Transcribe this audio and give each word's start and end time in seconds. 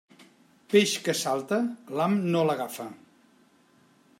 Peix 0.73 0.93
que 1.07 1.13
salta, 1.19 1.59
l'ham 1.99 2.17
no 2.37 2.41
l'agafa. 2.51 2.87